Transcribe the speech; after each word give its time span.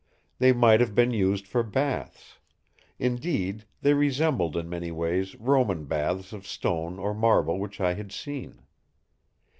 They 0.39 0.51
might 0.51 0.79
have 0.79 0.95
been 0.95 1.11
used 1.11 1.45
for 1.45 1.61
baths; 1.61 2.39
indeed, 2.97 3.65
they 3.83 3.93
resembled 3.93 4.57
in 4.57 4.67
many 4.67 4.89
ways 4.89 5.35
Roman 5.35 5.85
baths 5.85 6.33
of 6.33 6.47
stone 6.47 6.97
or 6.97 7.13
marble 7.13 7.59
which 7.59 7.79
I 7.79 7.93
had 7.93 8.11
seen. 8.11 8.63